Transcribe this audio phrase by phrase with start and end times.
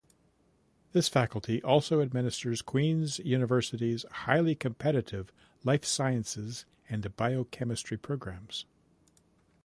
[0.93, 5.31] This faculty also administers Queen's University's highly competitive
[5.63, 8.65] Life Sciences and Biochemistry programs.